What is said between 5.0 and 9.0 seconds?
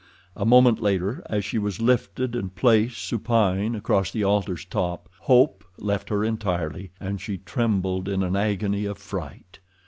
hope left her entirely, and she trembled in an agony of